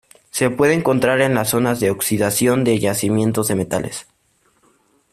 Se 0.31 0.49
puede 0.49 0.73
encontrar 0.73 1.21
en 1.21 1.35
las 1.35 1.49
zonas 1.49 1.79
de 1.79 1.91
oxidación 1.91 2.63
de 2.63 2.71
los 2.73 2.81
yacimientos 2.81 3.47
de 3.49 3.55
metales. 3.55 4.07